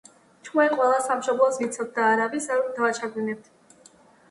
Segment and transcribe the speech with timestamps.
[0.47, 3.55] ჩვენ ყველა, სამშბლოს ვიცავთ და არავის, არ დავაჩაგვრინებთ.